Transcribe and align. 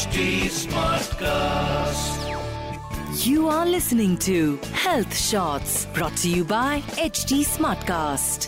HT 0.00 0.48
Smartcast. 0.48 2.20
You 3.22 3.48
are 3.48 3.66
listening 3.66 4.16
to 4.18 4.58
Health 4.74 5.14
Shots 5.14 5.84
brought 5.88 6.16
to 6.18 6.30
you 6.30 6.44
by 6.44 6.80
HT 6.98 7.40
Smartcast. 7.46 8.46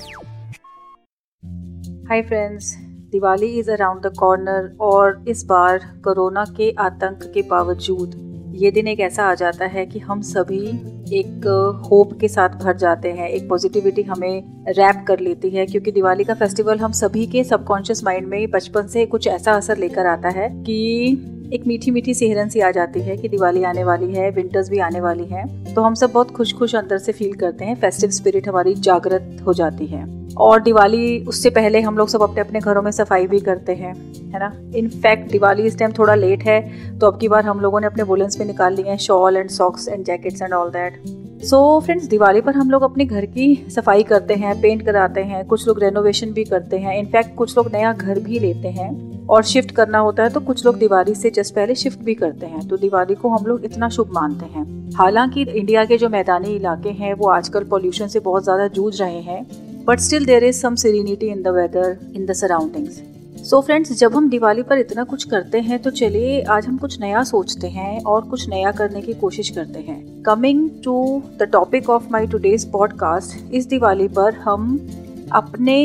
Hi 2.09 2.23
friends 2.23 2.75
Diwali 3.13 3.51
is 3.59 3.71
around 3.71 4.03
the 4.03 4.13
corner 4.19 4.77
और 4.83 5.25
इस 5.29 5.45
बार 5.45 5.79
corona 6.05 6.45
के 6.57 6.71
आतंक 6.81 7.31
के 7.35 7.43
बावजूद 7.51 8.15
ये 8.55 8.71
दिन 8.71 8.89
एक 8.89 9.01
ऐसा 9.01 9.25
आ 9.25 9.35
जाता 9.35 9.67
है 9.67 9.85
कि 9.87 9.99
हम 9.99 10.21
सभी 10.23 10.63
एक 11.19 11.47
होप 11.91 12.19
के 12.21 12.29
साथ 12.29 12.57
भर 12.63 12.77
जाते 12.77 13.13
हैं 13.13 13.29
एक 13.29 13.49
पॉजिटिविटी 13.49 14.03
हमें 14.05 14.65
रैप 14.71 15.05
कर 15.09 15.21
लेती 15.21 15.51
है 15.51 15.67
क्योंकि 15.67 15.93
दिवाली 15.93 16.25
का 16.25 16.35
फेस्टिवल 16.35 16.79
हम 16.79 16.93
सभी 17.03 17.27
के 17.27 17.45
सबकॉन्शियस 17.45 18.05
माइंड 18.05 18.27
में 18.29 18.51
बचपन 18.51 18.87
से 18.87 19.07
कुछ 19.07 19.29
ऐसा 19.29 19.57
असर 19.57 19.79
लेकर 19.79 20.07
आता 20.07 20.29
है 20.39 20.49
कि 20.63 20.81
एक 21.53 21.67
मीठी 21.67 21.91
मीठी 21.91 22.13
सी 22.15 22.27
हिरन 22.27 22.49
सी 22.49 22.61
आ 22.61 22.71
जाती 22.71 23.01
है 23.01 23.17
कि 23.17 23.29
दिवाली 23.29 23.63
आने 23.63 23.83
वाली 23.85 24.15
है 24.15 24.31
विंटर्स 24.31 24.69
भी 24.71 24.79
आने 24.79 25.01
वाली 25.01 25.25
है। 25.25 25.75
तो 25.75 25.83
हम 25.83 25.95
सब 25.95 26.13
बहुत 26.13 26.31
खुश 26.31 26.53
खुश 26.53 26.75
अंदर 26.75 26.99
से 26.99 27.13
फील 27.13 27.33
करते 27.33 27.65
हैं 27.65 27.75
फेस्टिव 27.75 28.11
स्पिरिट 28.11 28.49
हमारी 28.49 28.75
जागृत 28.77 29.43
हो 29.47 29.53
जाती 29.53 29.87
है। 29.87 30.05
और 30.37 30.63
दिवाली 30.63 31.19
उससे 31.25 31.51
पहले 31.51 31.81
हम 31.81 31.99
लोग 31.99 32.09
सब 32.09 32.23
अपने 32.23 32.41
अपने 32.41 32.61
घरों 32.61 32.83
में 32.83 32.91
सफ़ाई 32.91 33.27
भी 33.27 33.41
करते 33.41 33.75
हैं, 33.75 33.95
है 34.33 34.41
ना? 34.41 34.53
इनफैक्ट 34.77 35.31
दिवाली 35.33 35.63
इस 35.63 35.79
टाइम 35.79 35.93
थोड़ा 35.93 36.15
लेट 36.15 36.43
है 36.43 36.99
तो 36.99 37.07
अब 37.07 37.19
की 37.21 37.29
बार 37.29 37.45
हम 37.45 37.61
लोगों 37.61 37.81
ने 37.81 37.87
अपने 37.87 38.03
वुलन्स 38.03 38.39
में 38.39 38.47
निकाल 38.47 38.75
लिए 38.75 38.91
हैं 38.91 38.97
shawl 38.99 39.37
and 39.37 39.51
socks 39.51 39.89
and 39.89 40.05
jackets 40.05 40.43
and 40.43 40.53
all 40.53 40.71
that 40.71 41.01
so 41.45 41.81
friends 41.81 42.07
Diwali 42.07 42.41
पर 42.41 42.55
हम 42.55 42.71
लोग 42.71 42.83
अपने 42.83 43.05
घर 43.05 43.27
की 43.29 43.55
सफ़ाई 43.71 44.03
करते 44.03 44.35
हैं 44.35 44.61
पेंट 44.61 44.85
कराते 44.85 45.21
हैं, 45.21 45.45
कुछ 45.47 45.69
लोग 45.69 45.83
रेनोवेशन 45.83 46.33
भी 46.33 46.45
करते 46.45 46.79
हैं। 46.79 46.99
इनफैक्ट 46.99 47.35
कुछ 47.37 47.57
लोग 47.57 47.73
नया 47.73 47.93
घर 47.93 48.21
भी 48.21 48.39
लेते 48.39 48.69
हैं। 48.71 49.12
और 49.31 49.43
शिफ्ट 49.43 49.71
करना 49.71 49.99
होता 49.99 50.23
है 50.23 50.31
तो 50.31 50.41
कुछ 50.41 50.65
लोग 50.67 50.79
दिवाली 50.79 51.15
से 51.15 51.31
जस्ट 51.31 51.55
पहले 51.55 51.75
शिफ्ट 51.75 51.99
भी 51.99 52.15
करते 52.15 52.47
हैं। 52.47 52.67
तो 52.69 52.77
दिवाली 52.77 53.15
को 53.15 53.29
हम 53.29 53.47
लोग 53.47 53.65
इतना 53.65 53.89
शुभ 53.89 54.11
मानते 54.13 54.47
हैं। 54.47 54.65
हालाँकि 54.95 55.43
इंडिया 55.43 55.85
के 55.85 55.99
जो 55.99 56.09
मैदानी 56.09 56.55
इलाके 56.57 56.91
हैं, 56.91 57.15
वो 57.15 57.29
आजकल 57.29 57.65
पॉल्यूशन 57.65 58.07
से 58.07 58.21
बहुत 58.21 58.45
ज़्यादा 58.45 58.67
जूझ 58.69 59.01
रहे 59.01 59.21
हैं 59.21 59.47
but 59.87 60.01
still 60.01 60.27
there 60.27 60.45
is 60.45 60.57
some 60.57 60.75
in 60.87 61.43
the 61.43 61.49
weather 61.49 61.99
in 62.17 62.27
the 62.27 62.33
surroundings 62.33 63.03
so 63.43 63.61
friends 63.61 63.93
जब 63.93 64.17
हम 64.17 64.29
दिवाली 64.31 64.63
पर 64.63 64.79
इतना 64.79 65.05
कुछ 65.05 65.25
करते 65.25 65.61
हैं 65.61 65.79
तो 65.83 65.91
चलिए 65.91 66.43
आज 66.43 66.67
हम 66.67 66.77
कुछ 66.79 67.01
नया 67.01 67.23
सोचते 67.23 67.69
हैं 67.69 68.03
और 68.05 68.23
कुछ 68.23 68.49
नया 68.49 68.71
करने 68.71 69.01
की 69.03 69.13
कोशिश 69.13 69.51
करते 69.51 69.79
हैं। 69.79 70.23
Coming 70.23 70.69
to 70.85 71.23
the 71.39 71.43
topic 71.43 71.91
of 71.91 72.09
my 72.11 72.27
today's 72.27 72.71
podcast 72.71 73.55
इस 73.55 73.67
दिवाली 73.67 74.09
पर 74.09 74.35
हम 74.35 74.79
अपने 75.33 75.79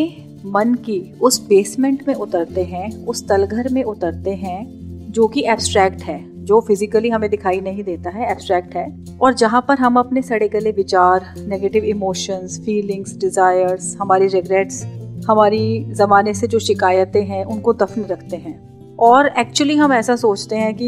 मन 0.48 0.74
की 0.74 1.02
उस 1.22 1.48
बेसमेंट 1.48 2.08
में 2.08 2.16
उतरते 2.16 2.64
हैं, 2.64 3.06
उस 3.06 3.28
तलघर 3.28 3.70
में 3.72 3.84
उतरते 3.84 4.32
हैं, 4.32 4.68
जो 5.12 5.28
कि 5.28 5.44
एब्स्ट्रैक्ट 5.48 6.04
है, 6.04 6.46
जो 6.46 6.60
फिजिकली 6.62 7.10
हमें 7.10 7.30
दिखाई 7.30 7.60
नहीं 7.62 7.84
देता 7.84 8.10
है 8.10 8.32
एब्स्ट्रैक्ट 8.32 8.76
है। 8.76 8.86
और 9.22 9.34
जहाँ 9.34 9.66
पर 9.68 9.78
हम 9.78 10.00
अपने 10.00 10.22
सड़े 10.22 10.48
गले 10.48 10.72
विचार 10.72 11.34
नेगेटिव 11.48 11.84
इमोशंस 11.84 12.60
फीलिंग्स 12.66 13.18
डिजायर्स 13.18 13.98
हमारी 14.02 14.28
रिग्रेट्स 14.28 14.86
हमारी 15.30 15.86
ज़माने 15.94 16.34
से 16.34 16.48
जो 16.48 16.60
शिकायतें 16.60 17.24
हैं, 17.26 17.44
उनको 17.46 17.74
दफन 17.74 18.02
रखते 18.02 18.38
हैं। 18.38 18.96
और 19.00 19.28
एक्चुअली 19.28 19.76
हम 19.76 19.94
ऐसा 19.94 20.16
सोचते 20.16 20.56
हैं 20.56 20.74
कि 20.76 20.86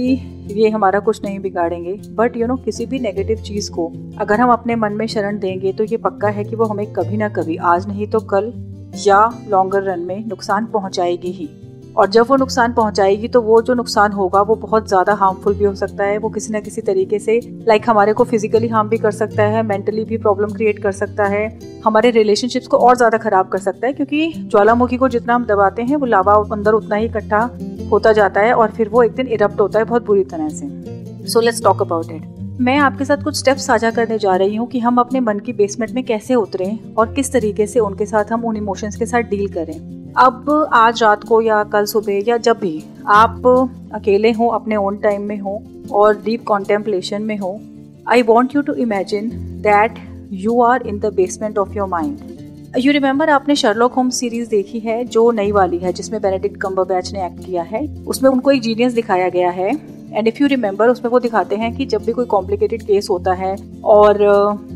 ये 0.52 0.70
हमारा 0.70 1.00
कुछ 1.00 1.24
नहीं 1.24 1.40
बिगाड़ेंगे। 1.40 1.94
बट 2.12 2.38
यू 2.38 2.48
नो 2.48 2.56
किसी 2.56 2.86
भी 2.86 3.00
नेगेटिव 3.00 3.38
चीज़ 3.38 3.70
को 3.72 3.92
अगर 4.18 4.40
हम 4.40 4.52
अपने 4.52 4.76
मन 4.76 4.94
में 4.94 5.06
शरण 5.08 5.40
देंगे 5.40 5.74
तो 5.74 5.84
ये 5.84 5.98
पक्का 5.98 6.28
है 6.28 6.44
कि 6.44 6.56
वो 6.56 6.66
हमें 6.66 6.86
कभी 6.94 7.18
ना 7.18 7.30
कभी, 7.30 7.56
आज 7.56 7.88
नहीं 7.88 8.08
तो 8.08 8.20
कल 8.20 8.52
या 8.98 9.24
लॉन्गर 9.48 9.84
रन 9.84 10.00
में 10.00 10.26
नुकसान 10.28 10.66
पहुंचाएगी 10.66 11.32
ही। 11.32 11.50
और 11.98 12.08
जब 12.08 12.26
वो 12.28 12.36
नुकसान 12.36 12.74
पहुंचाएगी 12.74 13.28
तो 13.28 13.42
वो 13.42 13.62
जो 13.62 13.74
नुकसान 13.74 14.12
होगा, 14.12 14.42
वो 14.42 14.56
बहुत 14.58 14.88
ज़्यादा 14.88 15.14
हार्मफुल 15.14 15.54
भी 15.54 15.66
हो 15.66 15.74
सकता 15.76 16.04
है। 16.04 16.18
वो 16.18 16.30
किसी 16.30 16.54
ना 16.54 16.60
किसी 16.60 16.82
तरीके 16.82 17.20
से 17.20 17.40
लाइक 17.68 17.90
हमारे 17.90 18.14
को 18.14 18.24
फिजिकली 18.24 18.68
हार्म 18.68 18.90
भी 18.90 18.98
कर 18.98 19.12
सकता 19.12 19.44
है 19.46 19.64
मेंटली 19.64 20.06
भी 20.06 20.18
प्रॉब्लम 20.18 20.54
क्रिएट 20.54 20.82
कर 20.84 20.92
सकता 20.92 21.26
है। 21.26 21.48
हमारे 21.86 22.12
रिलेशनशिप्स 22.12 22.68
को 22.68 22.78
और 22.78 22.96
ज़्यादा 22.96 23.18
खराब 23.18 23.50
कर 23.50 23.60
सकता 23.60 23.88
है, 23.88 23.94
क्योंकि 23.94 24.32
ज्वालामुखी 24.38 24.98
को 24.98 25.08
जितना 25.10 25.36
हम 25.36 25.46
दबाते 25.46 25.82
हैं, 25.82 25.96
वो 25.96 26.06
लावा 26.06 26.34
अंदर 26.52 26.74
उतना 26.74 26.96
ही 26.96 27.06
इकट्ठा 27.06 27.50
होता 27.92 28.12
जाता 28.14 28.42
है 28.42 28.54
और 28.54 28.72
फिर 28.72 28.90
वो 28.90 29.04
एक 29.04 29.16
दिन 29.16 29.28
इरप्ट 29.30 29.60
होता 29.62 29.80
है, 29.80 29.86
बहुत 29.86 30.06
बुरी 30.06 30.24
तरह 30.26 30.50
से। 30.50 31.28
So 31.28 31.40
let's 31.40 31.64
talk 31.64 31.82
about 31.82 32.12
it 32.12 32.39
मैं 32.62 32.76
आपके 32.78 33.06
साथ 33.06 33.24
कुछ 33.24 33.38
स्टेप्स 33.38 33.66
साझा 33.66 33.90
करने 33.92 34.18
जा 34.20 34.36
रही 34.36 34.56
हूँ 34.56 34.68
कि 34.68 34.80
हम 34.80 34.98
अपने 34.98 35.20
मन 35.20 35.38
की 35.40 35.54
बेसमेंट 35.54 35.92
में 35.92 36.04
कैसे 36.04 36.36
उतरें 36.36 36.94
और 36.94 37.14
किस 37.14 37.32
तरीके 37.34 37.68
से 37.68 37.80
उनके 37.80 38.06
साथ 38.06 38.32
हम 38.32 38.44
उन 38.46 38.58
इमोशंस 38.58 38.96
के 38.96 39.06
साथ 39.06 39.30
डील 39.30 39.48
करें। 39.48 40.14
अब 40.18 40.70
आज 40.74 41.02
रात 41.04 41.24
को 41.24 41.42
या 41.42 41.64
कल 41.64 41.86
सुबह 41.86 42.22
या 42.28 42.38
जब 42.38 42.60
भी 42.60 42.84
आप 43.08 43.48
अकेले 43.94 44.32
हो, 44.32 44.48
अपने 44.48 44.76
ओन 44.76 44.98
टाइम 44.98 45.22
में 45.22 45.38
हो 45.40 45.62
और 45.92 46.22
डीप 46.22 46.44
कॉन्टेम्पलेशन 46.44 47.22
में 47.22 47.38
हो 47.38 47.60
I 48.08 48.22
want 48.22 48.56
you 48.56 48.62
to 48.62 48.74
imagine 48.74 49.30
that 49.62 50.00
you 50.32 50.62
are 50.62 50.88
in 50.88 51.00
the 51.00 51.14
basement 51.14 51.58
of 51.58 51.74
your 51.74 51.88
mind 51.88 52.78
you 52.78 52.92
remember 52.92 53.30
आपने 53.30 53.56
शर्लॉक 53.56 53.94
होम 53.94 54.10
सीरीज़ 54.10 54.50
देखी 54.50 54.80
है, 54.80 55.04
जो 55.06 55.32
नई 55.32 55.52
वाली 55.52 55.78
है, 55.78 55.94
जिसमें 55.94 56.22
बेनेडिक्ट 56.22 56.58
कम्बरबैच 56.62 57.14
ने 57.14 57.26
एक्ट 57.26 57.46
किया 57.46 57.64
है। 57.64 57.86
उसमें 58.08 58.30
उनको 58.32 58.52
एक 58.52 58.62
जीनियस 58.62 58.94
दिखाया 58.94 59.30
गया 59.30 59.50
है। 59.50 59.72
एंड 60.14 60.28
इफ़ 60.28 60.42
यू 60.42 60.48
रिमेम्बर 60.48 60.90
उसमें 60.90 61.10
वो 61.12 61.20
दिखाते 61.20 61.56
हैं 61.56 61.76
कि 61.76 61.86
जब 61.86 62.04
भी 62.04 62.12
कोई 62.12 62.26
कॉम्प्लिकेटेड 62.26 62.84
केस 62.84 63.08
होता 63.10 63.34
है 63.34 63.56
और 63.86 64.18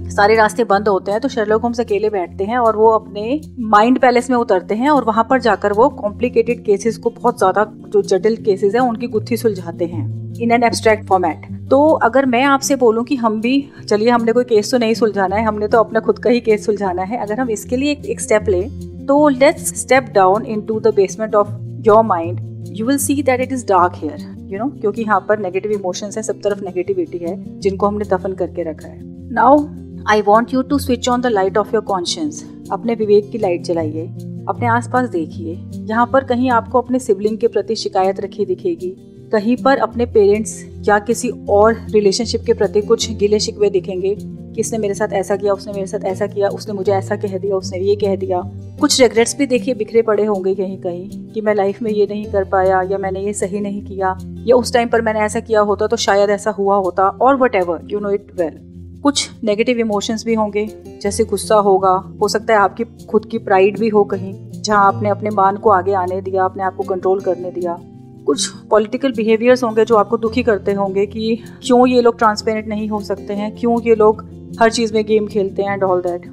सारे 0.09 0.35
रास्ते 0.35 0.63
बंद 0.63 0.87
होते 0.87 1.11
हैं 1.11 1.21
तो 1.21 1.29
शर्लॉक 1.29 1.61
होम्स 1.61 1.79
अकेले 1.79 2.09
बैठते 2.09 2.43
हैं 2.43 2.57
और 2.57 2.75
वो 2.75 2.89
अपने 2.89 3.39
माइंड 3.69 3.99
पैलेस 3.99 4.29
में 4.29 4.37
उतरते 4.37 4.75
हैं 4.75 4.89
और 4.89 5.03
वहाँ 5.03 5.27
पर 5.29 5.41
जाकर 5.41 5.73
वो 5.73 5.89
कॉम्प्लिकेटेड 5.91 6.63
केसेस 6.65 6.97
को 6.97 7.09
बहुत 7.11 7.37
ज़्यादा, 7.37 7.63
जो 7.63 8.01
जटिल 8.01 8.35
केसेस 8.35 8.75
हैं, 8.75 8.81
उनकी 8.81 9.07
गुत्थी 9.07 9.37
सुलझाते 9.37 9.85
हैं 9.85 10.05
इन 10.35 10.51
एन 10.51 10.63
एब्स्ट्रैक्ट 10.63 11.05
फॉर्मेट 11.07 11.47
तो 11.69 11.87
अगर 12.03 12.25
मैं 12.25 12.43
आपसे 12.45 12.75
बोलूँ 12.75 13.03
कि 13.03 13.15
हम 13.15 13.39
भी, 13.41 13.69
चलिए 13.89 14.09
हमने 14.09 14.31
कोई 14.31 14.43
केस 14.43 14.71
तो 14.71 14.77
नहीं 14.77 14.93
सुलझाना 14.93 15.35
है, 15.35 15.43
हमने 15.45 15.67
तो 15.67 15.79
अपना 15.79 15.99
खुद 15.99 16.19
का 16.19 16.29
ही 16.29 16.39
केस 16.41 16.65
सुलझाना 16.65 17.03
है, 17.03 17.17
अगर 17.17 17.39
हम 17.39 17.49
इसके 17.49 17.77
लिए 17.77 17.91
एक 18.05 18.21
स्टेप 18.21 18.49
लें 18.49 19.05
तो 19.05 19.27
let's 19.29 19.73
step 19.81 20.09
down 20.13 20.45
into 20.61 20.79
the 20.79 20.93
basement 20.95 21.35
of 21.35 21.47
your 21.85 22.03
mind 22.05 22.52
you 22.75 22.85
will 22.85 22.97
see 22.97 23.21
that 23.23 23.41
it 23.41 23.51
is 23.53 23.65
dark 23.67 23.93
here 23.95 24.21
you 24.51 24.59
know 24.59 24.67
क्योंकि 24.71 25.01
यहाँ 25.01 25.19
पर 25.29 25.39
नेगेटिव 25.39 25.71
इमोशंस 25.71 26.17
है, 26.17 26.23
सब 26.23 26.41
तरफ़ 26.41 26.63
नेगेटिविटी 26.65 27.17
है, 27.17 27.59
जिनको 27.59 27.87
हमने 27.87 28.05
दफन 28.07 28.33
करके 28.33 28.63
रखा 28.63 28.87
है। 28.87 28.99
Now 29.33 29.65
I 30.09 30.21
want 30.21 30.53
you 30.53 30.61
to 30.61 30.77
switch 30.79 31.09
on 31.09 31.21
the 31.21 31.25
light 31.27 31.57
of 31.57 31.73
your 31.73 31.83
conscience 31.83 32.43
अपने 32.71 32.95
विवेक 32.95 33.29
की 33.31 33.37
लाइट 33.37 33.63
जलाइए, 33.63 34.05
अपने 34.49 34.67
आसपास 34.67 35.09
देखिए। 35.09 35.55
यहाँ 35.79 36.05
पर 36.13 36.23
कहीं 36.23 36.49
आपको 36.51 36.81
अपने 36.81 36.99
सिबलिंग 36.99 37.37
के 37.37 37.47
प्रति 37.47 37.75
शिकायत 37.75 38.19
रखी 38.19 38.45
दिखेगी। 38.45 38.95
कहीं 39.31 39.55
पर 39.57 39.77
अपने 39.77 40.05
पेरेंट्स 40.05 40.63
या 40.87 40.97
किसी 40.99 41.29
और 41.49 41.75
रिलेशनशिप 41.91 42.41
के 42.45 42.53
प्रति 42.53 42.81
कुछ 42.81 43.09
गिले 43.17 43.39
शिकवे 43.39 43.69
दिखेंगे। 43.69 44.15
कि 44.53 44.61
इसने 44.61 44.77
मेरे 44.77 44.93
साथ 44.93 45.13
ऐसा 45.13 45.35
किया, 45.35 45.53
उसने 45.53 45.73
मेरे 45.73 45.87
साथ 45.87 46.03
ऐसा 46.05 46.27
किया, 46.27 46.47
उसने 46.49 46.73
मुझे 46.73 46.91
ऐसा 46.91 47.15
कह 47.15 47.37
दिया, 47.37 47.55
उसने 47.55 47.79
ये 47.79 47.95
कह 47.95 48.15
दिया। 48.15 48.41
कुछ 48.79 48.99
रिग्रेट्स 49.01 49.37
भी 49.37 49.45
देखिए 49.45 49.73
बिखरे 49.73 50.01
पड़े 50.01 50.25
होंगे 50.25 50.55
कहीं 50.55 50.77
कहीं 50.77 51.31
कि 51.33 51.41
मैं 51.41 51.55
लाइफ 51.55 51.81
में 51.81 51.91
ये 51.91 52.07
नहीं 52.09 52.25
कर 52.25 52.43
पाया 52.43 52.81
या 52.81 52.97
मैंने 52.97 53.19
ये 53.19 53.33
सही 53.33 53.59
नहीं 53.59 53.81
किया 53.85 54.17
या 54.47 54.55
उस 54.55 54.73
टाइम 54.73 54.89
पर 54.89 55.01
मैंने 55.01 55.19
ऐसा 55.19 55.39
किया 55.39 55.61
होता 55.61 55.87
तो 55.87 55.97
शायद 55.97 56.29
ऐसा 56.29 56.51
हुआ 56.51 56.75
होता 56.77 57.07
और 57.21 57.37
whatever 57.55 57.87
you 57.91 57.99
know 57.99 58.11
it 58.11 58.31
well 58.35 58.59
कुछ 59.03 59.29
नेगेटिव 59.43 59.79
इमोशंस 59.79 60.23
भी 60.25 60.33
होंगे, 60.33 60.65
जैसे 61.01 61.23
गुस्सा 61.23 61.55
होगा, 61.55 61.91
हो 62.21 62.27
सकता 62.27 62.53
है 62.53 62.59
आपकी 62.59 62.83
खुद 63.05 63.25
की 63.25 63.37
प्राइड 63.37 63.79
भी 63.79 63.89
हो 63.89 64.03
कहीं, 64.03 64.33
जहाँ 64.53 64.85
आपने 64.85 65.09
अपने 65.09 65.29
मान 65.29 65.57
को 65.57 65.69
आगे 65.69 65.93
आने 65.93 66.21
दिया, 66.21 66.43
अपने 66.43 66.63
आप 66.63 66.75
को 66.75 66.83
कंट्रोल 66.83 67.19
करने 67.21 67.51
दिया। 67.51 67.77
कुछ 68.25 68.47
पॉलिटिकल 68.69 69.11
बिहेवियर्स 69.11 69.63
होंगे 69.63 69.85
जो 69.85 69.95
आपको 69.95 70.17
दुखी 70.17 70.43
करते 70.43 70.73
होंगे 70.73 71.05
कि 71.05 71.35
क्यों 71.63 71.87
ये 71.87 72.01
लोग 72.01 72.17
ट्रांसपेरेंट 72.17 72.67
नहीं 72.67 72.87
हो 72.89 72.99
सकते 73.01 73.33
हैं, 73.33 73.55
क्यों 73.55 73.79
ये 73.81 73.95
लोग 73.95 74.25
हर 74.59 74.71
चीज़ 74.71 74.93
में 74.93 75.03
गेम 75.05 75.27
खेलते 75.27 75.63
हैं 75.63 75.73
एंड 75.73 75.83
ऑल 75.83 76.01
दैट 76.01 76.25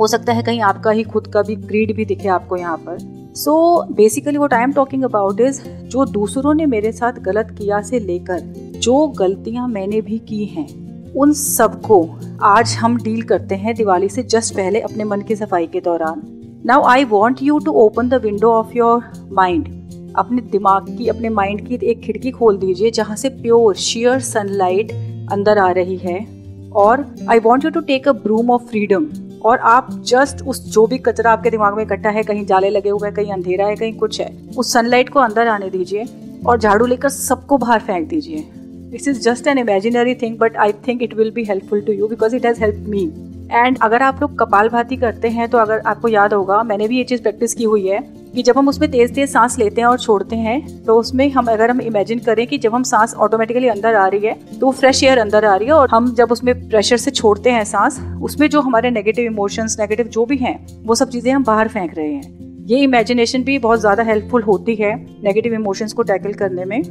हो 0.00 0.06
सकता 0.06 0.32
है 0.32 0.42
कहीं 0.42 0.60
आपका 0.62 0.90
ही 0.90 1.02
खुद 1.02 1.26
का 1.26 1.42
भी 1.42 1.56
ग्रीड 1.56 1.94
भी 1.96 2.04
दिखे 2.04 2.28
आपको 2.28 2.56
यहाँ 2.56 2.76
पर। 2.78 2.98
So 3.36 3.54
basically 3.92 4.38
what 4.38 4.54
I 4.54 4.62
am 4.62 4.72
talking 4.72 5.02
about 5.04 5.40
is 5.40 5.60
जो 5.62 6.04
दूसरों 6.04 6.54
ने 6.54 6.66
मेरे 6.66 6.92
साथ 6.92 7.18
गलत 7.22 7.50
किया 7.58 7.80
से 7.82 7.98
लेकर, 7.98 8.40
जो 8.76 9.06
गलतियाँ 9.08 9.66
मैंने 9.68 10.00
भी 10.00 10.18
की 10.18 10.44
हैं, 10.44 10.66
उन 11.12 11.32
सबको 11.32 12.02
आज 12.42 12.74
हम 12.74 12.96
डील 12.96 13.22
करते 13.22 13.54
हैं 13.54 13.74
दिवाली 13.74 14.08
से 14.08 14.22
जस्ट 14.24 14.54
पहले 14.54 14.80
अपने 14.80 15.04
मन 15.04 15.20
की 15.20 15.36
सफ़ाई 15.36 15.66
के 15.66 15.80
दौरान। 15.80 16.22
Now 16.66 16.82
I 16.84 17.04
want 17.04 17.42
you 17.42 17.58
to 17.58 17.72
open 17.82 18.08
the 18.08 18.22
window 18.22 18.52
of 18.52 18.76
your 18.76 19.04
mind 19.32 19.68
अपने 20.16 20.42
दिमाग 20.42 20.86
की, 20.88 21.06
अपने 21.08 21.28
माइंड 21.28 21.66
की 21.68 21.78
एक 21.82 22.00
खिड़की 22.00 22.30
खोल 22.30 22.58
दीजिए 22.58 22.90
जहाँ 22.90 23.16
से 23.16 23.28
प्योर 23.28 23.74
शेयर 23.76 24.20
सनलाइट 24.20 24.92
अंदर 25.32 25.58
आ 25.58 25.70
रही 25.70 25.96
है। 25.96 26.39
और 26.76 27.04
I 27.30 27.38
want 27.38 27.64
you 27.64 27.70
to 27.70 27.80
take 27.80 28.08
a 28.08 28.12
broom 28.12 28.50
of 28.50 28.62
freedom 28.62 29.06
और 29.42 29.58
आप 29.58 29.88
जस्ट 30.06 30.42
उस 30.42 30.60
जो 30.72 30.86
भी 30.86 30.98
कचरा 30.98 31.32
आपके 31.32 31.50
दिमाग 31.50 31.76
में 31.76 31.82
इकट्ठा 31.84 32.10
है, 32.10 32.22
कहीं 32.22 32.44
जाले 32.46 32.70
लगे 32.70 32.90
हुए 32.90 33.08
हैं, 33.08 33.14
कहीं 33.14 33.32
अंधेरा 33.32 33.66
है, 33.66 33.76
कहीं 33.76 33.92
कुछ 33.94 34.20
है, 34.20 34.30
उस 34.58 34.72
सनलाइट 34.72 35.08
को 35.08 35.20
अंदर 35.20 35.48
आने 35.48 35.70
दीजिए 35.70 36.04
और 36.46 36.58
झाड़ू 36.58 36.86
लेकर 36.86 37.08
सबको 37.08 37.58
बाहर 37.58 37.80
फेंक 37.80 38.08
दीजिए। 38.08 38.44
This 38.90 39.08
is 39.08 39.20
just 39.20 39.46
an 39.46 39.58
imaginary 39.58 40.14
thing 40.14 40.38
but 40.38 40.56
I 40.56 40.72
think 40.86 41.02
it 41.02 41.14
will 41.14 41.30
be 41.30 41.44
helpful 41.44 41.80
to 41.80 41.92
you 41.92 42.08
because 42.08 42.36
it 42.36 42.46
has 42.46 42.60
help 42.60 42.84
me 42.88 43.06
and 43.52 43.78
अगर 43.82 44.02
आप 44.02 44.20
लोग 44.22 44.38
कपाल 44.38 44.68
भाती 44.68 44.96
करते 44.96 45.28
हैं 45.28 45.48
तो 45.48 45.58
अगर 45.58 45.78
आपको 45.86 46.08
याद 46.08 46.34
होगा, 46.34 46.62
मैंने 46.62 46.88
भी 46.88 46.98
ये 46.98 47.04
चीज़ 47.04 47.22
प्रैक्टिस 47.22 47.54
की 47.54 47.64
हुई 47.64 47.86
है 47.86 47.98
कि 48.34 48.42
जब 48.42 48.58
हम 48.58 48.68
उसमें 48.68 48.90
तेज 48.90 49.14
तेज 49.14 49.30
सांस 49.30 49.58
लेते 49.58 49.80
हैं 49.80 49.88
और 49.88 49.98
छोड़ते 49.98 50.36
हैं 50.36 50.84
तो 50.84 50.98
उसमें 50.98 51.28
हम 51.30 51.46
अगर 51.46 51.70
हम 51.70 51.80
इमेजिन 51.80 52.18
करें 52.18 52.46
कि 52.46 52.58
जब 52.58 52.74
हम 52.74 52.82
सांस 52.82 53.14
ऑटोमेटिकली 53.16 53.68
अंदर 53.68 53.94
आ 53.94 54.06
रही 54.06 54.26
है 54.26 54.34
तो 54.58 54.66
वो 54.66 54.72
फ्रेश 54.72 55.02
एयर 55.04 55.18
अंदर 55.18 55.44
आ 55.44 55.54
रही 55.56 55.68
है 55.68 55.72
और 55.72 55.88
हम 55.90 56.12
जब 56.14 56.32
उसमें 56.32 56.68
प्रेशर 56.68 56.96
से 56.96 57.10
छोड़ते 57.10 57.50
हैं 57.50 57.64
सांस, 57.64 58.00
उसमें 58.22 58.48
जो 58.48 58.60
हमारे 58.60 58.90
नेगेटिव 58.90 59.24
इमोशंस 59.24 59.76
नेगेटिव 59.80 60.06
जो 60.08 60.26
भी 60.26 60.36
हैं, 60.36 60.84
वो 60.86 60.94
सब 60.94 61.10
चीज़ें 61.10 61.32
हम 61.32 61.44
बाहर 61.44 61.68
फेंक 61.68 61.94
रहे 61.98 62.12
हैं। 62.12 62.49
ये 62.66 62.78
इमेजिनेशन 62.78 63.42
भी 63.42 63.58
बहुत 63.58 63.80
ज़्यादा 63.80 64.02
हेल्पफुल 64.02 64.42
होती 64.42 64.74
है 64.74 64.94
नेगेटिव 65.24 65.54
इमोशंस 65.54 65.92
को 65.92 66.02
टैकल 66.02 66.32
करने 66.32 66.64
में। 66.64 66.82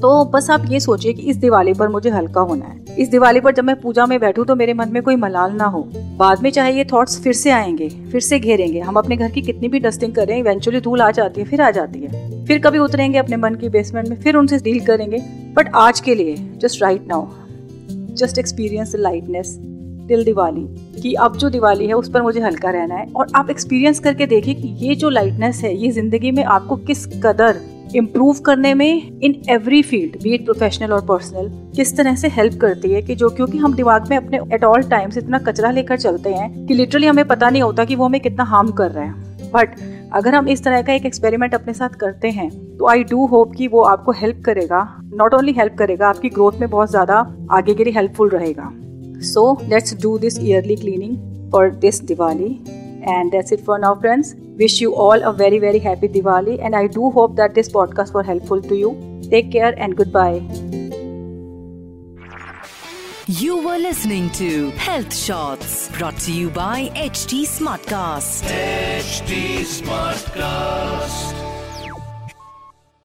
तो 0.00 0.24
बस 0.24 0.50
आप 0.50 0.64
ये 0.68 0.80
सोचिए 0.80 1.12
कि 1.12 1.22
इस 1.22 1.36
दिवाली 1.36 1.72
पर 1.74 1.88
मुझे 1.88 2.10
हल्का 2.10 2.40
होना 2.40 2.66
है। 2.66 2.96
इस 2.98 3.08
दिवाली 3.08 3.40
पर 3.40 3.54
जब 3.54 3.64
मैं 3.64 3.80
पूजा 3.80 4.06
में 4.06 4.18
बैठूं 4.20 4.44
तो 4.44 4.56
मेरे 4.56 4.74
मन 4.74 4.92
में 4.92 5.02
कोई 5.02 5.16
मलाल 5.16 5.52
ना 5.52 5.64
हो। 5.64 5.82
बाद 6.18 6.42
में 6.42 6.50
चाहे 6.50 6.72
ये 6.72 6.84
थॉट्स 6.84 7.20
फिर 7.22 7.32
से 7.32 7.50
आएँगे, 7.50 7.88
फिर 7.88 8.20
से 8.20 8.38
घेरेंगे। 8.38 8.80
हम 8.80 8.96
अपने 8.96 9.16
घर 9.16 9.30
की 9.30 9.42
कितनी 9.42 9.68
भी 9.68 9.80
डस्टिंग 9.80 10.14
करें 10.14 10.36
इवेंचुअली 10.38 10.80
धूल 10.80 11.02
आ 11.02 11.10
जाती 11.10 11.40
है, 11.40 11.46
फिर 11.46 11.62
आ 11.62 11.70
जाती 11.70 12.00
है। 12.00 12.44
फिर 12.46 12.58
कभी 12.58 12.78
उतरेंगे 12.78 13.18
अपने 13.18 13.36
मन 13.36 13.54
की 13.54 13.68
बेसमेंट 13.68 14.08
में, 14.08 14.16
फिर 14.16 14.36
उनसे 14.36 14.58
डील 14.58 14.80
करेंगे। 14.80 15.18
बट 15.56 15.70
आज 15.74 16.00
के 16.00 16.14
लिए 16.14 16.36
just 16.56 16.82
right 16.82 17.06
now 17.08 17.26
just 18.14 18.38
experience 18.38 18.94
lightness 18.96 19.58
till 20.10 20.24
Diwali 20.24 20.66
कि 21.00 21.14
अब 21.16 21.36
जो 21.36 21.50
दिवाली 21.50 21.86
है, 21.86 21.94
उस 21.94 22.10
पर 22.10 22.22
मुझे 22.22 22.40
हल्का 22.42 22.70
रहना 22.72 22.94
है। 22.94 23.06
और 23.08 23.32
आप 23.36 23.50
एक्सपीरियंस 23.50 23.98
करके 24.00 24.26
देखिए 24.28 24.54
कि 24.54 24.76
ये 24.80 24.94
जो 24.96 25.08
लाइटनेस 25.10 25.62
है, 25.64 25.76
ये 25.76 25.90
ज़िंदगी 25.92 26.30
में 26.30 26.44
आपको 26.46 26.76
किस 26.78 27.06
कदर 27.22 27.60
इम्प्रूव 27.96 28.38
करने 28.46 28.72
में 28.74 29.20
in 29.20 29.34
every 29.50 29.80
field 29.82 30.16
be 30.22 30.34
it 30.34 30.44
professional 30.44 30.92
और 30.92 31.00
पर्सनल 31.06 31.48
किस 31.76 31.96
तरह 31.96 32.14
से 32.16 32.28
हेल्प 32.30 32.58
करती 32.60 32.90
है 32.90 33.00
कि 33.02 33.14
जो, 33.14 33.30
क्योंकि 33.30 33.58
हम 33.58 33.74
दिमाग 33.74 34.08
में 34.10 34.16
अपने 34.16 34.38
एट 34.54 34.64
ऑल 34.64 34.82
टाइम्स 34.90 35.18
इतना 35.18 35.38
कचरा 35.40 35.70
लेकर 35.70 35.98
चलते 35.98 36.34
हैं 36.34 36.66
कि 36.66 36.74
लिटरली 36.74 37.06
हमें 37.06 37.26
पता 37.26 37.50
नहीं 37.50 37.62
होता 37.62 37.84
कि 37.84 37.94
वो 37.94 38.04
हमें 38.04 38.20
कितना 38.20 38.44
हार्म 38.44 38.70
कर 38.72 38.90
रहे 38.90 39.06
हैं। 39.06 39.50
बट 39.52 39.74
अगर 40.14 40.34
हम 40.34 40.48
इस 40.48 40.62
तरह 40.64 40.82
का 40.82 40.92
एक 40.92 41.06
एक्सपेरिमेंट 41.06 41.54
अपने 41.54 41.72
साथ 41.74 41.96
करते 42.00 42.30
हैं 42.30 42.50
तो 42.76 42.88
आई 42.88 43.02
डू 43.04 43.26
होप 43.26 43.54
कि 43.56 43.66
वो 43.68 43.82
आपको 43.84 44.12
हेल्प 44.12 44.42
करेगा। 44.44 44.86
नॉट 45.14 45.34
ओनली 45.34 45.52
हेल्प 45.52 45.74
करेगा, 45.78 46.08
आपकी 46.08 46.28
ग्रोथ 46.28 46.60
में 46.60 46.68
बहुत 46.70 46.90
ज़्यादा 46.90 47.16
आगे 47.52 47.74
के 47.74 47.84
लिए 47.84 47.92
हेल्पफुल 47.92 48.28
रहेगा। 48.28 48.70
So 49.20 49.52
let's 49.68 49.92
do 49.92 50.18
this 50.18 50.38
yearly 50.38 50.76
cleaning 50.76 51.48
for 51.50 51.70
this 51.70 52.00
Diwali. 52.00 52.66
And 53.06 53.32
that's 53.32 53.52
it 53.52 53.60
for 53.60 53.78
now, 53.78 53.94
friends. 53.94 54.34
Wish 54.58 54.80
you 54.80 54.94
all 54.94 55.22
a 55.22 55.32
very, 55.32 55.58
very 55.58 55.78
happy 55.78 56.08
Diwali. 56.08 56.58
And 56.62 56.74
I 56.74 56.86
do 56.86 57.10
hope 57.10 57.36
that 57.36 57.54
this 57.54 57.68
podcast 57.68 58.14
was 58.14 58.26
helpful 58.26 58.60
to 58.62 58.76
you. 58.76 59.20
Take 59.30 59.52
care 59.52 59.74
and 59.76 59.96
goodbye. 59.96 60.42
You 63.26 63.58
were 63.58 63.78
listening 63.78 64.30
to 64.30 64.70
Health 64.70 65.14
Shots 65.14 65.88
brought 65.96 66.18
to 66.20 66.32
you 66.32 66.50
by 66.50 66.90
HT 66.96 67.46
Smartcast. 67.46 68.42
HT 68.42 69.60
Smartcast. 69.60 71.49